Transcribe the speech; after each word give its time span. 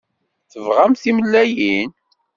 Tebɣamt 0.51 1.01
timellalin? 1.03 1.89